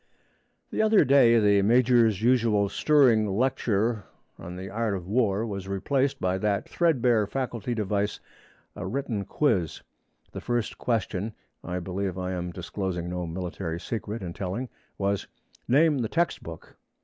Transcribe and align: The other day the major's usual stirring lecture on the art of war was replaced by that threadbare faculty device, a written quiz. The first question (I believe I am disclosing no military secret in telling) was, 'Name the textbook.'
The 0.71 0.81
other 0.81 1.05
day 1.05 1.37
the 1.37 1.61
major's 1.61 2.23
usual 2.23 2.69
stirring 2.69 3.27
lecture 3.27 4.05
on 4.39 4.55
the 4.55 4.67
art 4.67 4.95
of 4.95 5.07
war 5.07 5.45
was 5.45 5.67
replaced 5.67 6.19
by 6.19 6.39
that 6.39 6.67
threadbare 6.67 7.27
faculty 7.27 7.75
device, 7.75 8.19
a 8.75 8.87
written 8.87 9.25
quiz. 9.25 9.83
The 10.31 10.41
first 10.41 10.79
question 10.79 11.33
(I 11.63 11.77
believe 11.77 12.17
I 12.17 12.31
am 12.31 12.49
disclosing 12.51 13.11
no 13.11 13.27
military 13.27 13.79
secret 13.79 14.23
in 14.23 14.33
telling) 14.33 14.69
was, 14.97 15.27
'Name 15.67 15.99
the 15.99 16.09
textbook.' 16.09 16.77